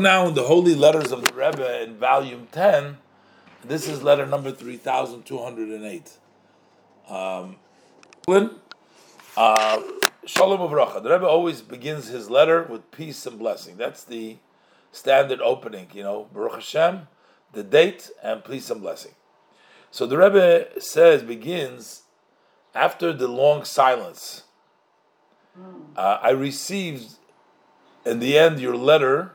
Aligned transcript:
now 0.00 0.28
in 0.28 0.34
the 0.34 0.44
Holy 0.44 0.74
Letters 0.74 1.12
of 1.12 1.22
the 1.24 1.32
Rebbe 1.32 1.82
in 1.82 1.96
volume 1.96 2.48
10. 2.52 2.98
This 3.64 3.88
is 3.88 4.02
letter 4.02 4.26
number 4.26 4.52
3208. 4.52 6.18
Um, 7.08 7.56
uh, 9.36 9.82
Shalom 10.24 10.60
Avracha. 10.60 11.02
The 11.02 11.10
Rebbe 11.10 11.26
always 11.26 11.62
begins 11.62 12.08
his 12.08 12.28
letter 12.30 12.62
with 12.62 12.90
peace 12.90 13.24
and 13.26 13.38
blessing. 13.38 13.76
That's 13.76 14.04
the 14.04 14.36
standard 14.92 15.40
opening, 15.40 15.88
you 15.94 16.02
know, 16.02 16.28
Baruch 16.32 16.54
Hashem, 16.54 17.08
the 17.52 17.62
date, 17.62 18.10
and 18.22 18.44
peace 18.44 18.70
and 18.70 18.80
blessing. 18.80 19.12
So 19.90 20.06
the 20.06 20.18
Rebbe 20.18 20.80
says, 20.80 21.22
begins 21.22 22.02
after 22.74 23.12
the 23.12 23.28
long 23.28 23.64
silence. 23.64 24.44
Uh, 25.96 26.18
I 26.22 26.30
received 26.30 27.14
in 28.04 28.20
the 28.20 28.38
end 28.38 28.60
your 28.60 28.76
letter, 28.76 29.32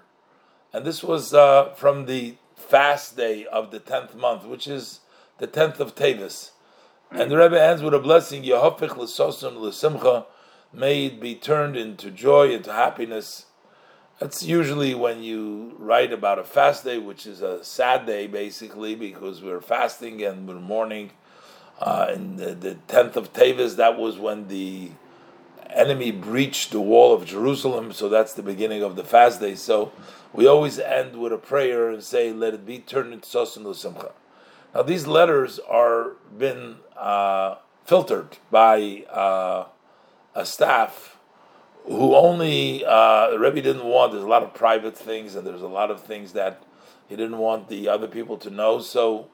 and 0.73 0.85
this 0.85 1.03
was 1.03 1.33
uh, 1.33 1.69
from 1.75 2.07
the 2.07 2.35
fast 2.55 3.16
day 3.16 3.45
of 3.45 3.70
the 3.71 3.79
tenth 3.79 4.16
month, 4.16 4.45
which 4.45 4.67
is 4.67 5.02
the 5.38 5.48
tenth 5.48 5.79
of 5.79 5.95
Tavis. 5.95 6.52
And 7.11 7.29
the 7.29 7.38
Rebbe 7.38 7.61
ends 7.61 7.84
with 7.84 7.93
a 7.93 7.99
blessing: 7.99 8.43
Yehofich 8.43 8.98
l'sosun 8.98 9.57
l'simcha, 9.57 10.25
may 10.73 11.05
it 11.05 11.21
be 11.21 11.35
turned 11.35 11.77
into 11.77 12.09
joy, 12.09 12.51
into 12.51 12.73
happiness. 12.73 13.45
That's 14.20 14.43
usually 14.43 14.95
when 14.95 15.21
you 15.21 15.75
write 15.77 16.12
about 16.12 16.39
a 16.39 16.43
fast 16.43 16.85
day, 16.85 16.98
which 16.98 17.27
is 17.27 17.41
a 17.41 17.63
sad 17.63 18.05
day, 18.05 18.26
basically, 18.26 18.95
because 18.95 19.41
we're 19.41 19.62
fasting 19.62 20.23
and 20.23 20.48
we're 20.48 20.55
mourning. 20.55 21.12
Uh, 21.79 22.12
in 22.13 22.37
the 22.37 22.77
tenth 22.87 23.17
of 23.17 23.34
Tavis, 23.34 23.76
that 23.76 23.98
was 23.98 24.17
when 24.17 24.48
the 24.48 24.91
enemy 25.77 26.12
breached 26.12 26.72
the 26.72 26.82
wall 26.82 27.13
of 27.13 27.26
Jerusalem, 27.26 27.94
so 27.94 28.09
that's 28.09 28.34
the 28.34 28.44
beginning 28.44 28.84
of 28.84 28.95
the 28.95 29.04
fast 29.04 29.40
day. 29.40 29.55
So 29.55 29.91
we 30.32 30.48
always 30.48 30.80
end 30.80 31.18
with 31.18 31.34
a 31.34 31.38
prayer 31.38 31.90
and 31.90 32.04
say, 32.04 32.32
"Let 32.32 32.54
it 32.54 32.66
be 32.66 32.80
turned 32.80 33.13
into 33.13 33.27
sosin 33.27 33.66
l'simcha." 33.66 34.12
Now 34.74 34.82
these 34.82 35.07
letters 35.07 35.60
are 35.60 36.13
been 36.38 36.77
uh, 36.98 37.55
filtered 37.85 38.38
by 38.49 39.05
uh, 39.12 39.65
a 40.35 40.46
staff 40.46 41.18
who 41.85 42.15
only 42.15 42.85
uh, 42.85 43.35
Rebbe 43.35 43.62
didn't 43.62 43.85
want. 43.85 44.13
There's 44.13 44.24
a 44.24 44.27
lot 44.27 44.43
of 44.43 44.54
private 44.54 44.98
things, 44.98 45.35
and 45.35 45.46
there's 45.46 45.62
a 45.62 45.68
lot 45.68 45.91
of 45.91 46.02
things 46.02 46.34
that 46.34 46.63
he 47.08 47.15
didn't 47.15 47.37
want 47.37 47.68
the 47.68 47.90
other 47.90 48.08
people 48.08 48.37
to 48.37 48.49
know. 48.49 48.80
So 48.80 49.27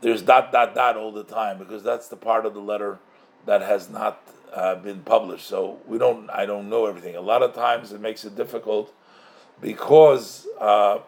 there's 0.00 0.22
dot 0.22 0.52
dot 0.52 0.74
dot 0.74 0.96
all 0.96 1.12
the 1.12 1.24
time 1.24 1.58
because 1.58 1.82
that's 1.82 2.08
the 2.08 2.16
part 2.16 2.46
of 2.46 2.54
the 2.54 2.60
letter 2.60 2.98
that 3.46 3.62
has 3.62 3.90
not 3.90 4.22
uh, 4.52 4.74
been 4.76 5.00
published. 5.00 5.46
So 5.46 5.78
we 5.86 5.98
don't. 5.98 6.28
I 6.30 6.46
don't 6.46 6.68
know 6.68 6.86
everything. 6.86 7.16
A 7.16 7.20
lot 7.20 7.42
of 7.42 7.54
times 7.54 7.92
it 7.92 8.00
makes 8.00 8.24
it 8.24 8.36
difficult 8.36 8.92
because 9.60 10.46
uh, 10.60 10.98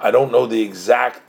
I 0.00 0.10
don't 0.10 0.32
know 0.32 0.46
the 0.46 0.62
exact 0.62 1.22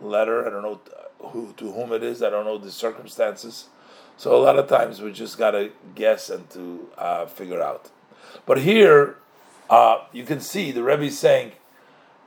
letter. 0.00 0.46
I 0.46 0.50
don't 0.50 0.62
know 0.62 0.80
who 1.18 1.52
to 1.56 1.72
whom 1.72 1.92
it 1.92 2.02
is. 2.02 2.22
I 2.22 2.30
don't 2.30 2.44
know 2.44 2.58
the 2.58 2.70
circumstances. 2.70 3.68
So 4.16 4.36
a 4.36 4.40
lot 4.40 4.58
of 4.58 4.68
times 4.68 5.02
we 5.02 5.12
just 5.12 5.38
gotta 5.38 5.70
guess 5.94 6.30
and 6.30 6.48
to 6.50 6.88
uh, 6.96 7.26
figure 7.26 7.62
out. 7.62 7.90
But 8.46 8.60
here 8.60 9.16
uh, 9.68 10.04
you 10.12 10.24
can 10.24 10.40
see 10.40 10.70
the 10.70 10.82
Rebbe 10.82 11.10
saying 11.10 11.52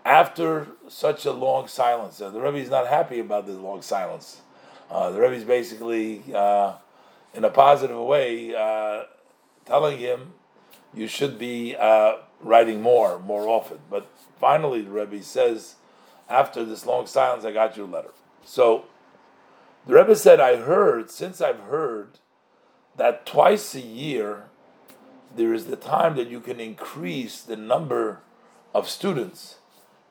after 0.03 0.67
such 0.87 1.25
a 1.25 1.31
long 1.31 1.67
silence. 1.67 2.17
The 2.17 2.29
Rebbe 2.31 2.57
is 2.57 2.69
not 2.69 2.87
happy 2.87 3.19
about 3.19 3.45
this 3.45 3.57
long 3.57 3.81
silence. 3.81 4.41
Uh, 4.89 5.11
the 5.11 5.19
Rebbe 5.19 5.35
is 5.35 5.43
basically 5.43 6.23
uh, 6.33 6.75
in 7.33 7.43
a 7.43 7.49
positive 7.49 7.99
way, 7.99 8.55
uh, 8.55 9.03
telling 9.65 9.99
him 9.99 10.33
you 10.93 11.07
should 11.07 11.37
be 11.37 11.75
uh, 11.75 12.17
writing 12.41 12.81
more, 12.81 13.19
more 13.19 13.47
often. 13.47 13.79
But 13.89 14.07
finally, 14.39 14.81
the 14.81 14.91
Rebbe 14.91 15.21
says, 15.23 15.75
after 16.29 16.63
this 16.65 16.85
long 16.85 17.07
silence, 17.07 17.45
I 17.45 17.51
got 17.51 17.77
your 17.77 17.87
letter. 17.87 18.11
So 18.43 18.85
the 19.85 19.93
Rebbe 19.93 20.15
said, 20.15 20.39
I 20.39 20.57
heard, 20.57 21.09
since 21.11 21.41
I've 21.41 21.61
heard 21.61 22.19
that 22.95 23.25
twice 23.25 23.75
a 23.75 23.81
year 23.81 24.45
there 25.35 25.53
is 25.53 25.65
the 25.65 25.75
time 25.75 26.15
that 26.15 26.29
you 26.29 26.39
can 26.39 26.59
increase 26.59 27.41
the 27.41 27.55
number 27.55 28.21
of 28.73 28.89
students 28.89 29.57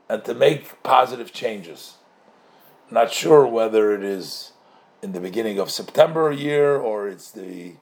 and 0.08 0.24
to 0.24 0.34
make 0.34 0.82
positive 0.82 1.32
changes. 1.32 1.96
Not 2.90 3.12
sure 3.12 3.46
whether 3.46 3.92
it 3.92 4.04
is 4.04 4.52
in 5.06 5.12
the 5.12 5.20
beginning 5.20 5.60
of 5.60 5.70
September 5.70 6.32
year, 6.32 6.76
or 6.76 7.06
it's 7.06 7.30
the 7.30 7.74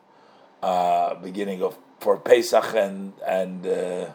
uh, 0.63 1.15
beginning 1.15 1.63
of 1.63 1.79
for 1.99 2.19
Pesach 2.19 2.75
and 2.75 3.15
and 3.27 3.67
uh, 3.67 4.13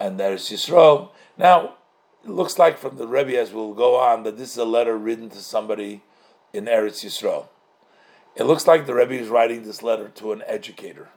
and 0.00 0.18
there's 0.18 0.48
Yisrael. 0.48 1.10
Now 1.36 1.74
it 2.24 2.30
looks 2.30 2.58
like 2.58 2.78
from 2.78 2.96
the 2.96 3.06
Rebbe 3.06 3.38
as 3.38 3.52
we'll 3.52 3.74
go 3.74 3.96
on 3.96 4.22
that 4.22 4.38
this 4.38 4.52
is 4.52 4.56
a 4.56 4.64
letter 4.64 4.96
written 4.96 5.28
to 5.28 5.40
somebody 5.40 6.02
in 6.54 6.64
Eretz 6.64 7.04
Yisrael. 7.04 7.48
It 8.34 8.44
looks 8.44 8.66
like 8.66 8.86
the 8.86 8.94
Rebbe 8.94 9.20
is 9.20 9.28
writing 9.28 9.64
this 9.64 9.82
letter 9.82 10.08
to 10.08 10.32
an 10.32 10.42
educator, 10.46 11.10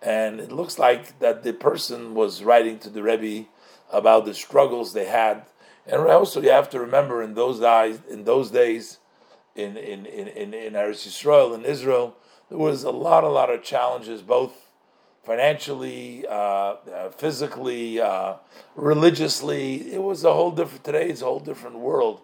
and 0.00 0.40
it 0.40 0.50
looks 0.50 0.78
like 0.78 1.18
that 1.18 1.42
the 1.42 1.52
person 1.52 2.14
was 2.14 2.42
writing 2.42 2.78
to 2.78 2.88
the 2.88 3.02
Rebbe 3.02 3.48
about 3.92 4.24
the 4.24 4.32
struggles 4.32 4.94
they 4.94 5.08
had. 5.08 5.44
And 5.86 6.00
also, 6.02 6.40
you 6.40 6.50
have 6.50 6.70
to 6.70 6.80
remember 6.80 7.22
in 7.22 7.34
those 7.34 7.60
days, 7.60 8.00
in 8.08 8.24
those 8.24 8.50
days, 8.50 8.98
in 9.58 9.76
in 9.76 10.06
in 10.06 10.28
in, 10.28 10.54
in 10.54 10.72
Eretz 10.74 11.06
Yisrael 11.06 11.54
in 11.54 11.64
Israel, 11.64 12.16
there 12.48 12.58
was 12.58 12.84
a 12.84 12.90
lot, 12.90 13.24
a 13.24 13.28
lot 13.28 13.50
of 13.50 13.62
challenges, 13.62 14.22
both 14.22 14.52
financially, 15.24 16.26
uh, 16.26 16.32
uh, 16.32 17.10
physically, 17.10 18.00
uh, 18.00 18.34
religiously. 18.74 19.92
It 19.92 20.02
was 20.02 20.24
a 20.24 20.32
whole 20.32 20.52
different. 20.52 20.84
Today, 20.84 21.08
it's 21.08 21.22
a 21.22 21.26
whole 21.26 21.40
different 21.40 21.78
world. 21.78 22.20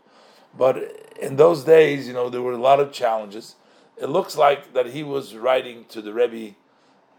But 0.56 0.77
in 1.21 1.37
those 1.37 1.65
days, 1.65 2.06
you 2.06 2.15
know, 2.15 2.31
there 2.31 2.41
were 2.43 2.53
a 2.53 2.56
lot 2.71 2.81
of 2.81 2.93
challenges. 2.93 3.56
It 3.97 4.06
looks 4.06 4.37
like 4.37 4.72
that 4.72 4.87
he 4.87 5.03
was 5.03 5.34
writing 5.34 5.84
to 5.89 6.01
the 6.01 6.12
Rebbe, 6.12 6.55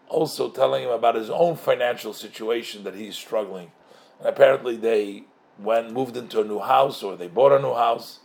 also 0.07 0.49
telling 0.49 0.83
him 0.83 0.89
about 0.89 1.15
his 1.15 1.29
own 1.29 1.55
financial 1.57 2.13
situation 2.13 2.83
that 2.83 2.95
he's 2.95 3.15
struggling. 3.15 3.71
And 4.19 4.27
apparently, 4.27 4.77
they 4.77 5.25
went 5.59 5.91
moved 5.91 6.17
into 6.17 6.41
a 6.41 6.43
new 6.43 6.59
house 6.59 7.03
or 7.03 7.15
they 7.15 7.27
bought 7.27 7.51
a 7.51 7.61
new 7.61 7.73
house 7.73 8.19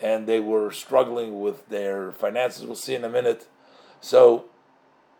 and 0.00 0.26
they 0.26 0.40
were 0.40 0.70
struggling 0.70 1.40
with 1.40 1.68
their 1.68 2.12
finances. 2.12 2.66
We'll 2.66 2.76
see 2.76 2.94
in 2.94 3.04
a 3.04 3.08
minute. 3.08 3.48
So 4.00 4.46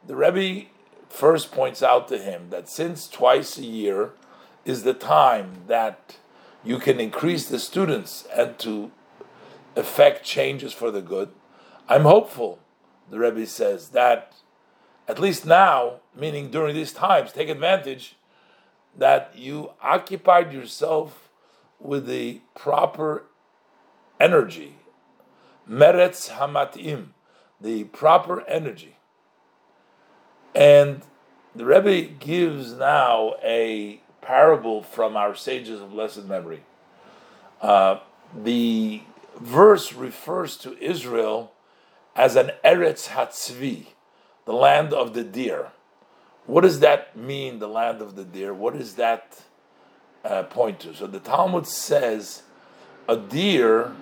the 0.07 0.17
Rebbe 0.17 0.69
first 1.09 1.53
points 1.53 1.83
out 1.83 2.09
to 2.09 2.19
him 2.19 2.51
that 2.51 2.69
since 2.69 3.09
twice 3.09 3.59
a 3.59 3.65
year 3.65 4.11
is 4.65 4.83
the 4.83 4.95
time 4.95 5.63
that 5.67 6.17
you 6.65 6.79
can 6.79 7.01
increase 7.01 7.49
the 7.49 7.59
students 7.59 8.27
and 8.37 8.59
to 8.59 8.91
effect 9.77 10.25
changes 10.25 10.73
for 10.73 10.91
the 10.91 11.03
good, 11.03 11.31
I'm 11.89 12.03
hopeful, 12.03 12.59
the 13.11 13.19
Rebbe 13.19 13.47
says, 13.47 13.91
that 13.91 14.35
at 15.09 15.21
least 15.21 15.47
now, 15.47 16.01
meaning 16.15 16.51
during 16.51 16.75
these 16.75 16.93
times, 16.93 17.33
take 17.33 17.49
advantage 17.49 18.17
that 18.97 19.33
you 19.37 19.71
occupied 19.81 20.53
yourself 20.53 21.29
with 21.79 22.07
the 22.07 22.41
proper 22.55 23.25
energy, 24.21 24.77
meretz 25.69 26.31
hamatim, 26.31 27.09
the 27.61 27.85
proper 27.85 28.47
energy. 28.49 28.97
And 30.55 31.03
the 31.55 31.65
Rebbe 31.65 32.13
gives 32.19 32.73
now 32.73 33.35
a 33.43 34.01
parable 34.21 34.83
from 34.83 35.17
our 35.17 35.35
sages 35.35 35.81
of 35.81 35.91
blessed 35.91 36.25
memory. 36.25 36.63
Uh, 37.61 38.01
the 38.35 39.03
verse 39.41 39.93
refers 39.93 40.57
to 40.59 40.77
Israel 40.83 41.53
as 42.15 42.37
an 42.37 42.53
Eretz 42.65 43.09
Hatzvi, 43.09 43.89
the 44.47 44.53
land 44.53 44.93
of 44.93 45.15
the 45.15 45.23
deer. 45.23 45.69
What 46.47 46.63
does 46.63 46.81
that 46.81 47.17
mean, 47.17 47.59
the 47.59 47.69
land 47.69 48.01
of 48.01 48.17
the 48.17 48.25
deer? 48.25 48.55
What 48.55 48.79
does 48.79 48.95
that 48.95 49.43
uh, 50.25 50.45
point 50.45 50.81
to? 50.81 50.95
So 50.95 51.07
the 51.07 51.21
Talmud 51.21 51.67
says 51.67 52.43
a 53.09 53.17
deer, 53.17 53.93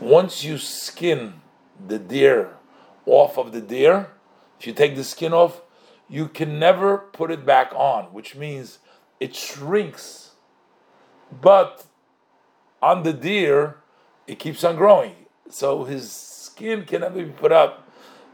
once 0.00 0.44
you 0.44 0.58
skin 0.58 1.40
the 1.86 1.98
deer 1.98 2.56
off 3.06 3.38
of 3.38 3.52
the 3.52 3.60
deer, 3.60 4.10
if 4.58 4.66
you 4.66 4.72
take 4.72 4.96
the 4.96 5.04
skin 5.04 5.32
off, 5.32 5.62
you 6.08 6.28
can 6.28 6.58
never 6.58 6.98
put 6.98 7.30
it 7.30 7.44
back 7.44 7.72
on, 7.74 8.04
which 8.06 8.34
means 8.34 8.78
it 9.20 9.34
shrinks. 9.34 10.32
But 11.40 11.84
on 12.80 13.02
the 13.02 13.12
deer, 13.12 13.78
it 14.26 14.38
keeps 14.38 14.64
on 14.64 14.76
growing. 14.76 15.14
So 15.50 15.84
his 15.84 16.10
skin 16.10 16.84
can 16.84 17.00
never 17.02 17.24
be 17.24 17.30
put 17.30 17.52
up. 17.52 17.88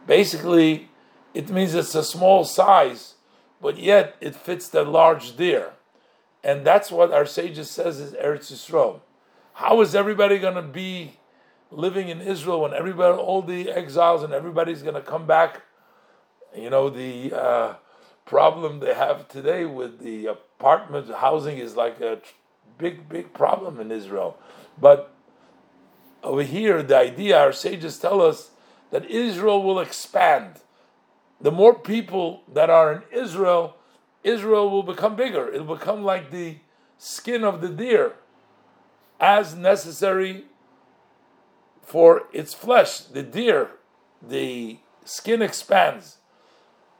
Basically, 0.06 0.88
it 1.32 1.49
means 1.49 1.75
it's 1.75 1.94
a 1.94 2.05
small 2.05 2.44
size, 2.44 3.14
but 3.61 3.78
yet 3.78 4.16
it 4.20 4.37
fits 4.37 4.69
the 4.69 4.84
large 4.84 5.37
deer. 5.37 5.72
And 6.43 6.64
that's 6.64 6.90
what 6.90 7.12
our 7.12 7.26
sages 7.26 7.70
says 7.70 7.99
is 7.99 8.12
Eretz 8.12 8.52
Yisrael. 8.52 9.00
How 9.55 9.81
is 9.81 9.94
everybody 9.94 10.38
going 10.38 10.56
to 10.56 10.62
be 10.62 11.19
living 11.70 12.08
in 12.08 12.20
Israel 12.20 12.61
when 12.61 12.75
everybody, 12.75 13.16
all 13.16 13.43
the 13.43 13.70
exiles 13.70 14.22
and 14.22 14.32
everybody's 14.32 14.82
going 14.82 14.94
to 14.94 15.00
come 15.00 15.26
back? 15.26 15.62
You 16.56 16.70
know, 16.70 16.88
the 16.88 17.32
uh, 17.32 17.75
problem 18.25 18.81
they 18.81 18.94
have 18.94 19.28
today 19.28 19.64
with 19.64 20.00
the 20.00 20.26
apartment 20.26 21.11
housing 21.11 21.58
is 21.58 21.76
like 21.76 22.00
a 22.00 22.19
big, 22.78 23.08
big 23.08 23.32
problem 23.32 23.81
in 23.81 23.90
Israel. 23.90 24.38
But 24.81 25.12
over 26.22 26.43
here, 26.43 26.82
the 26.82 26.96
idea, 26.96 27.38
our 27.38 27.52
sages 27.52 27.99
tell 27.99 28.22
us 28.22 28.50
that 28.90 29.05
Israel 29.11 29.62
will 29.62 29.81
expand. 29.81 30.61
The 31.40 31.50
more 31.50 31.75
people 31.78 32.43
that 32.52 32.70
are 32.70 32.93
in 32.93 33.02
Israel, 33.12 33.76
Israel 34.22 34.70
will 34.70 34.82
become 34.82 35.16
bigger. 35.16 35.52
It 35.52 35.66
will 35.66 35.76
become 35.76 36.02
like 36.02 36.31
the 36.31 36.56
skin 36.99 37.44
of 37.44 37.61
the 37.61 37.69
deer, 37.69 38.14
as 39.20 39.55
necessary 39.55 40.46
for 41.85 42.25
its 42.33 42.55
flesh. 42.55 43.01
The 43.01 43.23
deer, 43.23 43.71
the 44.23 44.79
skin 45.05 45.43
expands. 45.43 46.19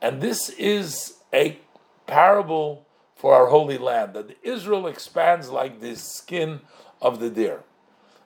And 0.01 0.21
this 0.21 0.51
is 0.51 1.15
a 1.33 1.59
parable 2.07 2.87
for 3.17 3.35
our 3.35 3.47
holy 3.47 3.79
land, 3.79 4.13
that 4.15 4.37
Israel 4.43 4.87
expands 4.87 5.49
like 5.49 5.81
the 5.81 5.97
skin 5.97 6.61
of 7.01 7.21
the 7.21 7.31
deer. 7.31 7.63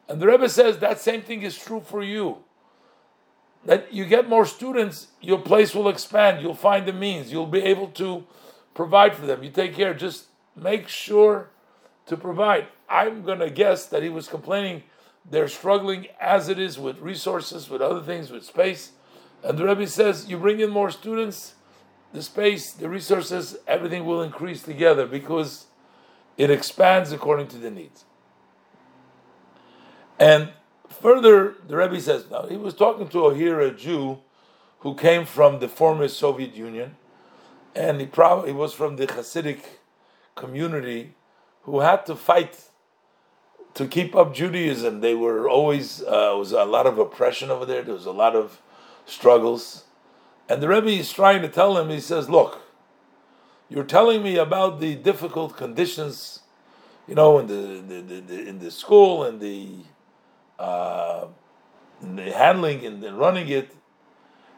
And 0.09 0.21
the 0.21 0.27
Rebbe 0.27 0.49
says 0.49 0.79
that 0.79 1.01
same 1.01 1.23
thing 1.23 1.43
is 1.43 1.57
true 1.57 1.81
for 1.81 2.03
you. 2.03 2.39
That 3.65 3.93
you 3.93 4.07
get 4.07 4.29
more 4.29 4.47
students, 4.47 5.09
your 5.21 5.39
place 5.39 5.75
will 5.75 5.89
expand. 5.89 6.41
You'll 6.41 6.55
find 6.55 6.87
the 6.87 6.93
means. 6.93 7.31
You'll 7.31 7.47
be 7.47 7.63
able 7.63 7.89
to 7.89 8.25
provide 8.75 9.15
for 9.15 9.27
them. 9.27 9.43
You 9.43 9.51
take 9.51 9.75
care. 9.75 9.95
Just 9.95 10.27
make 10.57 10.89
sure 10.89 11.51
to 12.07 12.17
provide. 12.17 12.69
I'm 12.89 13.23
going 13.23 13.41
to 13.41 13.51
guess 13.51 13.87
that 13.87 14.03
he 14.03 14.09
was 14.09 14.29
complaining 14.29 14.85
they're 15.31 15.49
struggling 15.49 16.07
as 16.21 16.49
it 16.49 16.59
is 16.59 16.79
with 16.79 16.99
resources, 17.01 17.69
with 17.69 17.83
other 17.83 18.03
things, 18.03 18.31
with 18.31 18.45
space. 18.45 18.93
And 19.43 19.59
the 19.59 19.67
Rebbe 19.67 19.87
says, 19.87 20.29
you 20.29 20.39
bring 20.39 20.61
in 20.61 20.71
more 20.71 20.91
students, 20.91 21.55
the 22.13 22.23
space, 22.23 22.73
the 22.73 22.89
resources, 22.89 23.59
everything 23.67 24.05
will 24.07 24.23
increase 24.23 24.63
together 24.63 25.07
because 25.07 25.67
it 26.37 26.51
expands 26.51 27.13
according 27.13 27.49
to 27.49 27.59
the 27.59 27.71
needs. 27.71 28.05
And 30.19 30.51
further, 30.89 31.57
the 31.67 31.77
Rebbe 31.77 32.01
says, 32.01 32.25
now 32.31 32.47
he 32.47 32.57
was 32.57 32.75
talking 32.75 33.09
to 33.09 33.27
a 33.27 33.35
here 33.35 33.61
a 33.61 33.71
Jew 33.71 34.19
who 34.81 34.95
came 34.95 35.27
from 35.27 35.59
the 35.59 35.69
former 35.69 36.09
Soviet 36.09 36.55
Union, 36.55 36.97
and 37.75 38.01
he 38.01 38.07
probably 38.07 38.53
was 38.53 38.73
from 38.73 38.97
the 38.97 39.07
Hasidic 39.07 39.61
community 40.35 41.15
who 41.63 41.81
had 41.81 42.07
to 42.07 42.17
fight 42.17 42.69
to 43.75 43.87
keep 43.87 44.15
up 44.15 44.35
Judaism. 44.35 45.00
They 45.00 45.15
were 45.15 45.49
always 45.49 46.03
uh, 46.03 46.35
was 46.37 46.53
a 46.53 46.65
lot 46.65 46.87
of 46.87 46.99
oppression 46.99 47.50
over 47.50 47.65
there. 47.65 47.82
There 47.82 47.94
was 47.94 48.06
a 48.06 48.12
lot 48.12 48.35
of 48.35 48.61
struggles, 49.06 49.85
and 50.49 50.62
the 50.62 50.69
Rebbe 50.69 50.88
is 50.88 51.12
trying 51.12 51.43
to 51.43 51.49
tell 51.49 51.79
him. 51.79 51.91
He 51.91 52.00
says, 52.00 52.29
"Look, 52.29 52.62
you're 53.69 53.85
telling 53.85 54.23
me 54.23 54.37
about 54.37 54.81
the 54.81 54.94
difficult 54.94 55.56
conditions, 55.56 56.41
you 57.06 57.15
know, 57.15 57.38
in 57.38 57.47
the, 57.47 57.82
the, 57.87 58.00
the, 58.00 58.20
the 58.20 58.49
in 58.49 58.59
the 58.59 58.70
school 58.70 59.25
and 59.25 59.41
the 59.41 59.76
uh, 60.59 61.26
the 62.03 62.32
handling 62.32 62.85
and 62.85 63.03
the 63.03 63.12
running 63.12 63.49
it. 63.49 63.75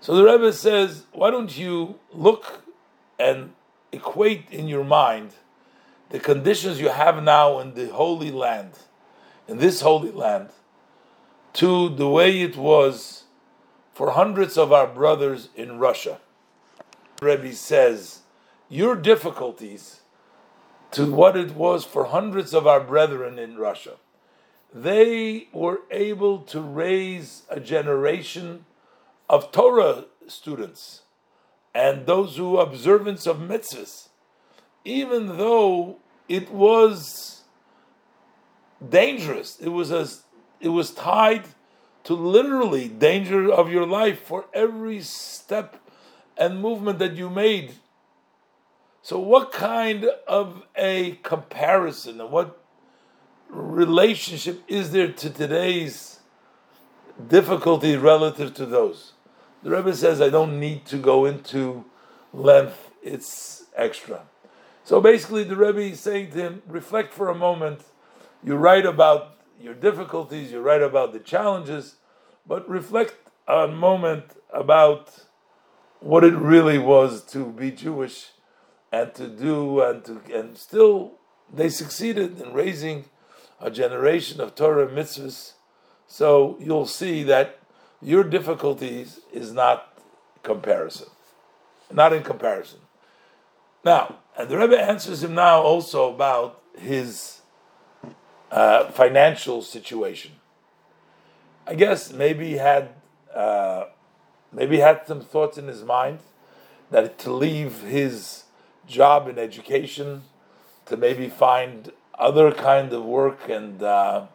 So 0.00 0.14
the 0.14 0.24
Rebbe 0.24 0.52
says, 0.52 1.04
why 1.12 1.30
don't 1.30 1.56
you 1.56 1.98
look 2.12 2.62
and 3.18 3.52
equate 3.92 4.46
in 4.50 4.68
your 4.68 4.84
mind 4.84 5.34
the 6.10 6.18
conditions 6.18 6.80
you 6.80 6.88
have 6.88 7.22
now 7.22 7.58
in 7.60 7.74
the 7.74 7.88
Holy 7.88 8.30
Land, 8.30 8.72
in 9.50 9.58
this 9.58 9.82
Holy 9.82 10.11
Land, 10.11 10.50
to 11.55 11.88
the 11.88 12.08
way 12.08 12.41
it 12.41 12.56
was 12.56 13.25
for 13.93 14.12
hundreds 14.12 14.56
of 14.56 14.73
our 14.73 14.87
brothers 14.87 15.50
in 15.55 15.79
Russia. 15.79 16.20
Rebbe 17.20 17.52
says, 17.52 18.20
your 18.69 18.97
difficulties 18.97 20.00
to 20.93 21.11
what 21.12 21.37
it 21.37 21.55
was 21.55 21.85
for 21.85 22.05
hundreds 22.06 22.55
of 22.55 22.67
our 22.67 22.81
brethren 22.81 23.38
in 23.38 23.56
Russia 23.56 23.97
they 24.73 25.49
were 25.52 25.81
able 25.91 26.38
to 26.38 26.61
raise 26.61 27.43
a 27.49 27.58
generation 27.58 28.64
of 29.29 29.50
Torah 29.50 30.05
students 30.26 31.02
and 31.75 32.06
those 32.06 32.37
who 32.37 32.58
observance 32.58 33.26
of 33.26 33.38
mitzvahs, 33.38 34.08
even 34.85 35.38
though 35.38 35.99
it 36.29 36.50
was 36.50 37.39
dangerous. 38.86 39.58
It 39.60 39.68
was 39.68 39.92
as 39.92 40.22
it 40.60 40.68
was 40.68 40.90
tied 40.92 41.44
to 42.04 42.14
literally 42.14 42.88
danger 42.88 43.50
of 43.50 43.70
your 43.70 43.86
life 43.86 44.22
for 44.22 44.46
every 44.52 45.00
step 45.00 45.76
and 46.36 46.60
movement 46.60 46.98
that 46.98 47.16
you 47.16 47.28
made. 47.28 47.74
So, 49.02 49.18
what 49.18 49.52
kind 49.52 50.06
of 50.28 50.62
a 50.76 51.18
comparison 51.22 52.20
and 52.20 52.30
what 52.30 52.62
relationship 53.48 54.62
is 54.68 54.92
there 54.92 55.10
to 55.10 55.30
today's 55.30 56.20
difficulty 57.28 57.96
relative 57.96 58.54
to 58.54 58.66
those? 58.66 59.12
The 59.62 59.70
Rebbe 59.70 59.94
says, 59.94 60.20
I 60.20 60.30
don't 60.30 60.58
need 60.58 60.86
to 60.86 60.96
go 60.96 61.26
into 61.26 61.84
length, 62.32 62.90
it's 63.02 63.64
extra. 63.76 64.22
So 64.84 65.00
basically, 65.00 65.44
the 65.44 65.56
Rebbe 65.56 65.80
is 65.80 66.00
saying 66.00 66.32
to 66.32 66.38
him, 66.38 66.62
reflect 66.66 67.12
for 67.12 67.28
a 67.28 67.34
moment. 67.34 67.82
You 68.42 68.56
write 68.56 68.87
about 68.87 69.37
your 69.60 69.75
difficulties, 69.75 70.52
you 70.52 70.60
write 70.60 70.82
about 70.82 71.12
the 71.12 71.19
challenges, 71.19 71.96
but 72.46 72.69
reflect 72.69 73.14
a 73.46 73.69
moment 73.69 74.37
about 74.52 75.26
what 76.00 76.25
it 76.25 76.34
really 76.34 76.78
was 76.78 77.22
to 77.25 77.46
be 77.46 77.70
Jewish 77.70 78.31
and 78.90 79.14
to 79.14 79.28
do 79.28 79.82
and 79.82 80.04
to 80.04 80.20
and 80.32 80.56
still 80.56 81.12
they 81.52 81.69
succeeded 81.69 82.40
in 82.40 82.52
raising 82.52 83.04
a 83.60 83.70
generation 83.70 84.40
of 84.40 84.54
Torah 84.54 84.88
mitzvahs. 84.88 85.52
So 86.06 86.56
you'll 86.58 86.87
see 86.87 87.22
that 87.25 87.58
your 88.00 88.25
difficulties 88.25 89.20
is 89.32 89.52
not 89.52 89.98
comparison, 90.42 91.08
not 91.92 92.12
in 92.12 92.22
comparison. 92.22 92.81
Now, 93.84 94.16
and 94.37 94.48
the 94.48 94.58
Rebbe 94.58 94.81
answers 94.81 95.22
him 95.22 95.34
now 95.34 95.60
also 95.60 96.12
about 96.12 96.62
his 96.78 97.39
uh, 98.50 98.91
financial 98.91 99.62
situation. 99.62 100.32
I 101.67 101.75
guess 101.75 102.12
maybe 102.12 102.56
had 102.56 102.91
uh, 103.35 103.85
maybe 104.52 104.79
had 104.79 105.06
some 105.06 105.20
thoughts 105.20 105.56
in 105.56 105.69
his 105.69 105.85
mind 105.85 106.19
that 106.91 107.19
to 107.20 107.32
leave 107.32 107.82
his 107.82 108.44
job 108.87 109.29
in 109.29 109.38
education 109.38 110.25
to 110.87 110.97
maybe 110.97 111.29
find 111.29 111.93
other 112.19 112.50
kind 112.50 112.93
of 112.93 113.05
work 113.05 113.49
and 113.49 113.82
uh, 113.82 114.26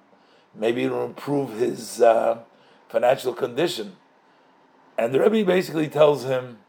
maybe 0.56 0.88
to 0.88 0.96
improve 1.02 1.60
his 1.60 2.02
uh, 2.02 2.40
financial 2.88 3.34
condition. 3.34 3.98
And 4.98 5.14
the 5.14 5.20
Rebbe 5.20 5.46
basically 5.46 5.90
tells 5.90 6.24
him 6.24 6.60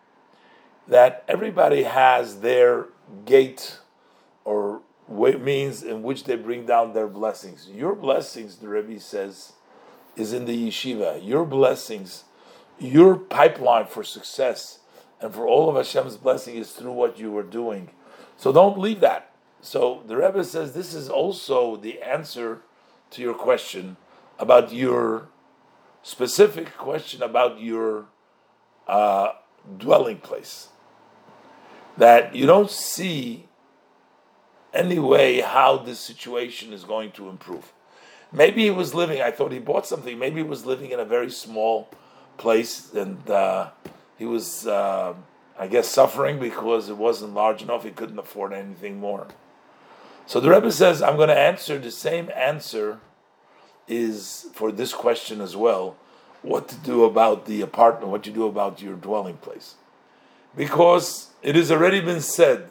that 0.89 1.25
everybody 1.29 1.85
has 1.85 2.41
their 2.41 2.87
gate 3.25 3.79
or 4.45 4.81
means 5.09 5.83
in 5.83 6.03
which 6.03 6.25
they 6.25 6.37
bring 6.37 6.67
down 6.67 6.93
their 6.93 7.07
blessings. 7.07 7.69
Your 7.69 7.95
blessings, 7.95 8.57
the 8.57 8.69
Rebbe 8.69 8.99
says, 9.01 9.53
is 10.17 10.33
in 10.33 10.47
the 10.47 10.69
yeshiva. 10.69 11.21
Your 11.27 11.45
blessings, 11.45 12.25
your 12.79 13.17
pipeline 13.17 13.87
for 13.87 14.03
success 14.03 14.81
and 15.21 15.33
for 15.33 15.47
all 15.47 15.69
of 15.69 15.77
Hashem's 15.77 16.17
blessing 16.17 16.57
is 16.57 16.73
through 16.73 16.93
what 16.93 17.19
you 17.19 17.37
are 17.39 17.43
doing. 17.43 17.91
So 18.37 18.53
don't 18.53 18.79
leave 18.79 19.01
that. 19.01 19.31
So 19.61 20.03
the 20.07 20.17
Rebbe 20.17 20.45
says 20.45 20.73
this 20.73 20.95
is 20.95 21.09
also 21.09 21.77
the 21.77 22.03
answer 22.03 22.61
to 23.11 23.23
your 23.23 23.35
question 23.35 23.97
about 24.39 24.73
your 24.73 25.29
specific 26.03 26.77
question 26.77 27.23
about 27.23 27.61
your 27.61 28.07
uh, 28.87 29.33
dwelling 29.79 30.19
place. 30.19 30.69
That 31.97 32.35
you 32.35 32.47
don't 32.47 32.71
see 32.71 33.46
any 34.77 34.99
way 34.99 35.41
how 35.41 35.79
this 35.79 35.99
situation 35.99 36.73
is 36.73 36.85
going 36.85 37.11
to 37.13 37.29
improve. 37.29 37.73
Maybe 38.33 38.65
he 38.65 38.71
was 38.71 38.95
living, 38.95 39.23
I 39.23 39.31
thought 39.31 39.53
he 39.53 39.59
bought 39.59 39.87
something, 39.87 40.19
maybe 40.19 40.37
he 40.37 40.47
was 40.47 40.67
living 40.67 40.91
in 40.91 41.01
a 41.01 41.05
very 41.05 41.31
small 41.31 41.89
place 42.37 42.93
and 42.93 43.29
uh, 43.31 43.71
he 44.19 44.27
was, 44.27 44.67
uh, 44.67 45.15
I 45.59 45.67
guess, 45.69 45.89
suffering 45.89 46.39
because 46.39 46.89
it 46.89 46.97
wasn't 46.97 47.35
large 47.35 47.63
enough, 47.63 47.85
he 47.85 47.91
couldn't 47.91 48.19
afford 48.19 48.53
anything 48.53 49.01
more. 49.01 49.29
So 50.27 50.41
the 50.41 50.51
Rebbe 50.51 50.73
says, 50.73 51.03
I'm 51.03 51.17
going 51.17 51.29
to 51.29 51.39
answer 51.39 51.79
the 51.79 51.91
same 51.91 52.31
answer 52.35 53.01
is 53.89 54.49
for 54.53 54.73
this 54.73 54.93
question 54.93 55.41
as 55.41 55.57
well. 55.57 55.97
What 56.43 56.69
to 56.69 56.77
do 56.77 57.05
about 57.05 57.47
the 57.47 57.63
apartment, 57.63 58.11
what 58.11 58.25
to 58.25 58.31
do 58.31 58.47
about 58.47 58.83
your 58.83 58.95
dwelling 58.95 59.37
place. 59.37 59.77
Because 60.57 61.29
it 61.43 61.55
has 61.55 61.71
already 61.71 62.01
been 62.01 62.21
said 62.21 62.69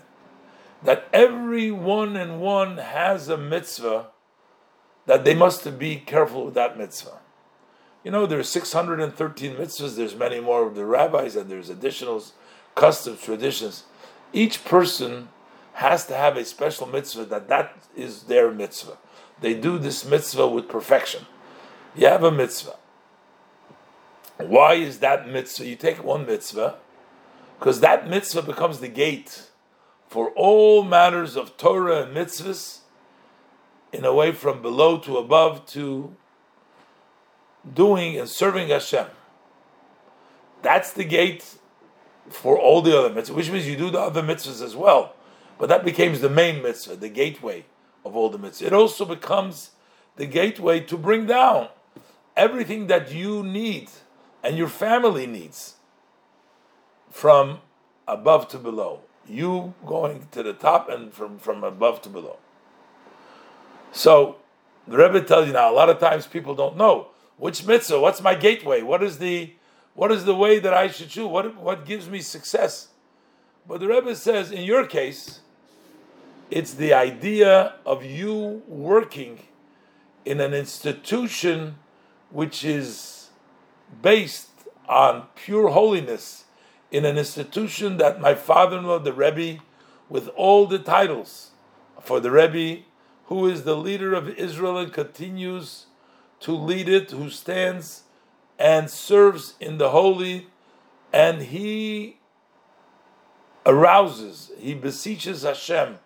that 0.86 1.10
every 1.12 1.72
one 1.72 2.16
and 2.16 2.40
one 2.40 2.78
has 2.78 3.28
a 3.28 3.38
mitzvah 3.38 4.08
that 5.08 5.26
they 5.26 5.36
must 5.36 5.78
be 5.78 5.98
careful 5.98 6.46
with 6.46 6.54
that 6.54 6.78
mitzvah. 6.78 7.20
You 8.04 8.12
know, 8.12 8.26
there's 8.26 8.50
613 8.50 9.56
mitzvahs, 9.56 9.96
there's 9.96 10.16
many 10.16 10.40
more 10.40 10.66
of 10.66 10.76
the 10.76 10.86
rabbis, 10.86 11.36
and 11.36 11.50
there's 11.50 11.70
additional 11.70 12.24
customs, 12.76 13.22
traditions. 13.22 13.84
Each 14.32 14.64
person 14.64 15.30
has 15.74 16.06
to 16.08 16.16
have 16.16 16.38
a 16.38 16.46
special 16.46 16.88
mitzvah 16.88 17.26
that 17.26 17.48
that 17.50 17.78
is 17.96 18.24
their 18.24 18.52
mitzvah. 18.52 18.98
They 19.42 19.56
do 19.56 19.78
this 19.80 20.06
mitzvah 20.06 20.48
with 20.48 20.70
perfection. 20.70 21.26
You 21.96 22.08
have 22.08 22.24
a 22.24 22.32
mitzvah. 22.32 22.76
Why 24.38 24.76
is 24.76 25.00
that 25.00 25.28
mitzvah? 25.28 25.66
You 25.66 25.76
take 25.76 26.04
one 26.04 26.26
mitzvah, 26.26 26.76
because 27.58 27.80
that 27.80 28.08
mitzvah 28.08 28.44
becomes 28.44 28.80
the 28.80 28.88
gate 28.88 29.50
for 30.16 30.30
all 30.30 30.82
matters 30.82 31.36
of 31.36 31.58
Torah 31.58 32.04
and 32.04 32.16
mitzvahs 32.16 32.80
in 33.92 34.06
a 34.06 34.14
way 34.14 34.32
from 34.32 34.62
below 34.62 34.98
to 35.00 35.18
above 35.18 35.66
to 35.66 36.16
doing 37.74 38.18
and 38.18 38.30
serving 38.30 38.70
Hashem. 38.70 39.08
That's 40.62 40.94
the 40.94 41.04
gate 41.04 41.56
for 42.30 42.58
all 42.58 42.82
the 42.82 42.98
other 42.98 43.10
mitzvahs, 43.10 43.36
which 43.36 43.52
means 43.52 43.68
you 43.68 43.76
do 43.76 43.92
the 43.92 44.00
other 44.00 44.24
mitzvahs 44.24 44.64
as 44.64 44.74
well. 44.74 45.16
But 45.60 45.68
that 45.68 45.84
becomes 45.84 46.22
the 46.22 46.30
main 46.30 46.64
mitzvah, 46.64 46.96
the 46.96 47.10
gateway 47.10 47.66
of 48.06 48.16
all 48.16 48.30
the 48.30 48.40
mitzvahs. 48.40 48.68
It 48.68 48.72
also 48.72 49.04
becomes 49.04 49.72
the 50.16 50.28
gateway 50.28 50.80
to 50.80 50.96
bring 50.96 51.26
down 51.26 51.68
everything 52.38 52.88
that 52.88 53.12
you 53.12 53.44
need 53.44 53.90
and 54.42 54.58
your 54.58 54.70
family 54.70 55.28
needs 55.28 55.74
from 57.12 57.60
above 58.08 58.48
to 58.48 58.58
below. 58.58 59.02
You 59.28 59.74
going 59.86 60.28
to 60.32 60.44
the 60.44 60.54
top 60.54 60.90
and 60.90 61.14
from, 61.14 61.40
from 61.40 61.64
above 61.64 62.02
to 62.04 62.10
below. 62.10 62.38
So 63.92 64.38
the 64.88 64.98
Rebbe 64.98 65.22
tells 65.22 65.48
you 65.48 65.54
now, 65.54 65.72
a 65.72 65.74
lot 65.74 65.90
of 65.90 66.00
times 66.00 66.28
people 66.28 66.54
don't 66.54 66.78
know 66.78 67.08
which 67.38 67.66
mitzvah, 67.66 68.00
what's 68.00 68.22
my 68.22 68.36
gateway, 68.36 68.82
what 68.82 69.04
is 69.04 69.18
the 69.18 69.54
what 69.94 70.12
is 70.12 70.26
the 70.26 70.36
way 70.36 70.60
that 70.60 70.74
I 70.74 70.90
should 70.90 71.10
choose, 71.10 71.28
what, 71.28 71.56
what 71.56 71.86
gives 71.86 72.10
me 72.10 72.20
success. 72.20 72.90
But 73.66 73.80
the 73.80 73.88
Rebbe 73.88 74.14
says, 74.16 74.52
in 74.52 74.64
your 74.64 74.86
case, 74.86 75.40
it's 76.52 76.74
the 76.74 76.94
idea 76.94 77.76
of 77.86 78.04
you 78.04 78.62
working 78.68 79.40
in 80.26 80.42
an 80.42 80.54
institution 80.54 81.76
which 82.30 82.66
is 82.66 83.30
based 84.02 84.50
on 84.88 85.28
pure 85.36 85.70
holiness, 85.70 86.45
in 86.92 87.06
an 87.06 87.18
institution 87.18 87.98
that 87.98 88.22
my 88.22 88.36
father 88.36 88.78
in 88.78 88.86
law, 88.86 89.00
the 89.00 89.14
Rebbe, 89.14 89.62
with 90.10 90.28
all 90.30 90.68
the 90.68 90.80
titles 90.80 91.52
for 92.02 92.20
the 92.20 92.32
Rebbe, 92.32 92.84
who 93.26 93.48
is 93.48 93.64
the 93.64 93.76
leader 93.76 94.14
of 94.14 94.30
Israel 94.30 94.78
and 94.78 94.94
continues 94.94 95.88
to 96.42 96.52
lead 96.52 96.88
it, 96.88 97.12
who 97.12 97.30
stands 97.30 98.04
and 98.60 98.90
serves 98.90 99.56
in 99.60 99.78
the 99.78 99.90
holy, 99.90 100.48
and 101.12 101.42
he 101.44 102.18
arouses, 103.66 104.52
he 104.60 104.74
beseeches 104.74 105.44
Hashem 105.44 105.98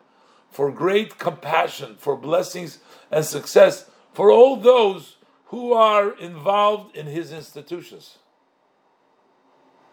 for 0.49 0.71
great 0.71 1.19
compassion, 1.19 1.95
for 1.99 2.15
blessings 2.15 2.79
and 3.11 3.25
success 3.25 3.89
for 4.13 4.31
all 4.31 4.55
those 4.55 5.17
who 5.45 5.73
are 5.73 6.17
involved 6.17 6.95
in 6.95 7.07
his 7.07 7.31
institutions. 7.31 8.17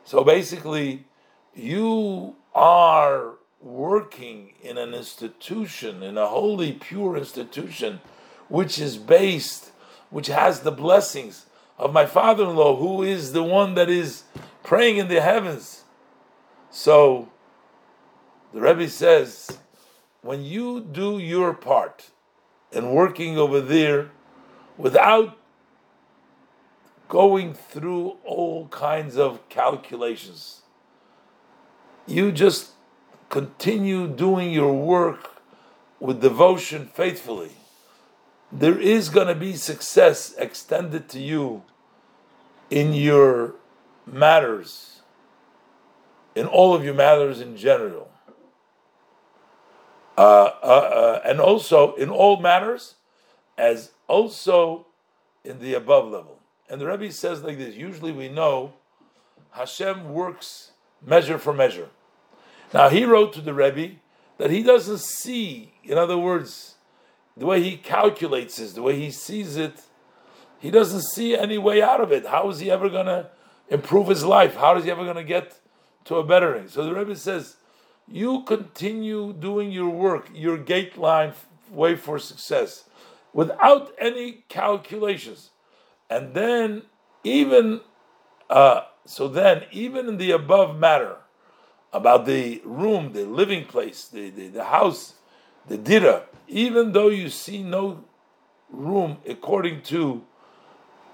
So 0.07 0.23
basically, 0.23 1.05
you 1.53 2.37
are 2.55 3.33
working 3.61 4.53
in 4.63 4.79
an 4.79 4.95
institution, 4.95 6.01
in 6.05 6.17
a 6.17 6.29
holy, 6.29 6.75
pure 6.75 7.17
institution, 7.17 8.01
which 8.49 8.79
is 8.79 8.99
based, 8.99 9.73
which 10.11 10.29
has 10.29 10.61
the 10.61 10.71
blessings 10.71 11.47
of 11.77 11.93
my 11.93 12.07
father 12.07 12.45
in 12.45 12.55
law, 12.55 12.77
who 12.77 13.03
is 13.03 13.33
the 13.33 13.43
one 13.43 13.75
that 13.75 13.91
is 13.91 14.23
praying 14.63 14.99
in 14.99 15.09
the 15.09 15.21
heavens. 15.21 15.83
So 16.71 17.29
the 18.55 18.61
Rebbe 18.61 18.89
says, 18.89 19.59
when 20.23 20.45
you 20.45 20.81
do 20.81 21.19
your 21.19 21.53
part 21.53 22.11
and 22.73 22.93
working 22.93 23.37
over 23.37 23.61
there 23.61 24.13
without 24.79 25.37
going 27.09 27.55
through 27.55 28.17
all 28.25 28.69
kinds 28.69 29.17
of 29.17 29.49
calculations, 29.49 30.63
you 32.07 32.33
just 32.33 32.71
continue 33.29 34.07
doing 34.07 34.53
your 34.53 34.73
work 34.73 35.43
with 36.01 36.21
devotion 36.21 36.91
faithfully, 36.93 37.53
there 38.53 38.79
is 38.79 39.09
going 39.09 39.27
to 39.27 39.35
be 39.35 39.55
success 39.55 40.35
extended 40.39 41.09
to 41.09 41.19
you 41.19 41.63
in 42.71 42.93
your 42.93 43.55
matters, 44.07 45.03
in 46.35 46.47
all 46.47 46.75
of 46.75 46.85
your 46.85 46.95
matters 46.95 47.41
in 47.41 47.57
general. 47.57 48.11
Uh, 50.19 50.51
uh, 50.63 50.67
uh, 50.67 51.21
and 51.27 51.41
also 51.41 51.95
in 51.97 52.09
all 52.09 52.39
matters, 52.39 52.95
as 53.59 53.91
also 54.09 54.87
in 55.45 55.59
the 55.59 55.75
above 55.75 56.11
level. 56.11 56.39
And 56.69 56.81
the 56.81 56.87
Rebbe 56.87 57.13
says 57.13 57.43
like 57.43 57.59
this: 57.59 57.75
usually 57.75 58.13
we 58.13 58.29
know 58.29 58.75
Hashem 59.51 60.13
works 60.13 60.73
measure 61.05 61.39
for 61.39 61.53
measure. 61.53 61.89
Now 62.75 62.89
he 62.89 63.05
wrote 63.05 63.33
to 63.35 63.41
the 63.41 63.55
Rebbe 63.55 63.97
that 64.39 64.51
he 64.51 64.63
doesn't 64.63 65.01
see, 65.01 65.75
in 65.85 65.97
other 65.97 66.19
words, 66.19 66.75
the 67.37 67.47
way 67.47 67.63
he 67.63 67.77
calculates 67.77 68.57
this, 68.57 68.73
the 68.73 68.83
way 68.83 68.99
he 68.99 69.11
sees 69.11 69.57
it, 69.57 69.83
he 70.59 70.71
doesn't 70.71 71.03
see 71.03 71.37
any 71.37 71.59
way 71.59 71.83
out 71.83 72.01
of 72.01 72.13
it. 72.13 72.27
How 72.27 72.49
is 72.51 72.61
he 72.61 72.71
ever 72.71 72.89
going 72.89 73.07
to 73.07 73.31
improve 73.69 74.09
his 74.09 74.25
life? 74.25 74.57
How 74.57 74.77
is 74.77 74.85
he 74.85 74.91
ever 74.91 75.05
going 75.05 75.17
to 75.17 75.25
get 75.25 75.59
to 76.07 76.17
a 76.17 76.25
bettering? 76.25 76.69
So 76.69 76.85
the 76.85 76.95
Rebbe 76.95 77.15
says, 77.17 77.57
you 78.09 78.43
continue 78.45 79.33
doing 79.33 79.71
your 79.71 79.91
work, 79.91 80.31
your 80.35 80.57
gate 80.57 80.97
line 80.97 81.33
way 81.71 81.97
for 81.97 82.19
success, 82.19 82.85
without 83.33 83.93
any 83.99 84.45
calculations. 84.49 85.51
And 86.09 86.35
then, 86.35 86.83
even 87.25 87.81
uh, 88.49 88.83
so, 89.05 89.29
then 89.29 89.65
even 89.73 90.09
in 90.09 90.17
the 90.19 90.33
above 90.33 90.79
matter, 90.79 91.17
about 91.93 92.27
the 92.27 92.61
room, 92.65 93.13
the 93.13 93.25
living 93.25 93.65
place, 93.65 94.09
the, 94.09 94.31
the, 94.31 94.49
the 94.49 94.65
house, 94.65 95.15
the 95.67 95.79
dira, 95.79 96.25
even 96.47 96.93
though 96.93 97.09
you 97.09 97.29
see 97.29 97.63
no 97.63 98.05
room 98.71 99.19
according 99.27 99.83
to 99.83 100.25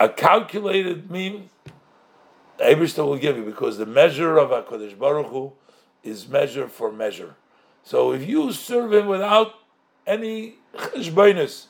a 0.00 0.08
calculated 0.08 1.10
mean, 1.10 1.50
Aibershter 2.58 3.04
will 3.04 3.18
give 3.18 3.36
you 3.36 3.44
because 3.44 3.78
the 3.78 3.86
measure 3.86 4.38
of 4.38 4.50
HaKadosh 4.50 4.98
Baruch 4.98 5.26
Hu 5.26 5.52
is 6.02 6.28
measure 6.28 6.68
for 6.68 6.92
measure. 6.92 7.36
So 7.82 8.12
if 8.12 8.28
you 8.28 8.52
serve 8.52 8.92
him 8.92 9.06
without 9.06 9.54
any 10.06 10.56
cheshbonus, 10.74 11.66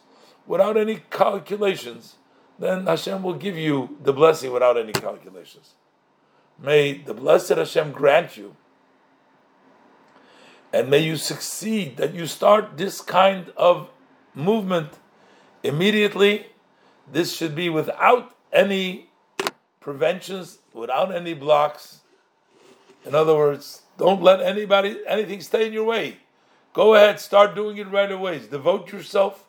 without 0.46 0.76
any 0.76 1.02
calculations, 1.10 2.16
then 2.58 2.86
Hashem 2.86 3.22
will 3.22 3.34
give 3.34 3.56
you 3.56 3.96
the 4.02 4.12
blessing 4.12 4.52
without 4.52 4.76
any 4.76 4.92
calculations. 4.92 5.74
May 6.58 6.98
the 6.98 7.14
blessed 7.14 7.50
Hashem 7.50 7.92
grant 7.92 8.36
you 8.36 8.56
and 10.72 10.88
may 10.88 10.98
you 10.98 11.16
succeed 11.16 11.96
that 11.98 12.14
you 12.14 12.26
start 12.26 12.76
this 12.76 13.00
kind 13.00 13.52
of 13.56 13.90
movement 14.34 14.98
immediately. 15.62 16.46
This 17.10 17.36
should 17.36 17.54
be 17.54 17.68
without 17.68 18.34
any 18.52 19.10
preventions, 19.80 20.58
without 20.72 21.14
any 21.14 21.34
blocks. 21.34 22.00
In 23.04 23.14
other 23.14 23.36
words, 23.36 23.82
don't 23.98 24.22
let 24.22 24.40
anybody, 24.40 25.00
anything 25.06 25.40
stay 25.40 25.66
in 25.66 25.72
your 25.72 25.84
way. 25.84 26.18
Go 26.72 26.94
ahead, 26.94 27.20
start 27.20 27.54
doing 27.54 27.76
it 27.76 27.90
right 27.90 28.10
away. 28.10 28.38
Devote 28.38 28.92
yourself 28.92 29.48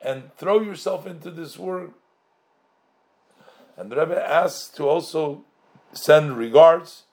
and 0.00 0.34
throw 0.36 0.60
yourself 0.60 1.06
into 1.06 1.30
this 1.30 1.58
work. 1.58 1.90
And 3.76 3.90
the 3.90 3.96
Rebbe 3.96 4.30
asks 4.30 4.68
to 4.76 4.88
also 4.88 5.44
send 5.92 6.36
regards 6.36 7.04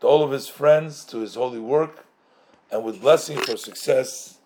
to 0.00 0.06
all 0.06 0.22
of 0.22 0.30
his 0.30 0.48
friends, 0.48 1.04
to 1.06 1.18
his 1.18 1.34
holy 1.34 1.60
work 1.60 2.06
and 2.70 2.84
with 2.84 3.00
blessing 3.00 3.38
for 3.38 3.56
success 3.56 4.38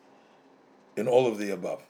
in 0.97 1.09
all 1.09 1.27
of 1.27 1.39
the 1.39 1.51
above. 1.51 1.83